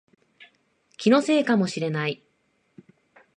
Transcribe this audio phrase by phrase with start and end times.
[0.97, 2.23] 気のせいかもしれない